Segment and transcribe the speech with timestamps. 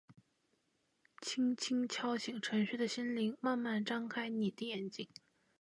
[1.21, 5.07] 輕輕敲醒沉睡的心靈，慢慢張開你地眼睛